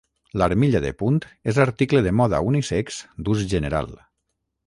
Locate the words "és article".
1.53-2.01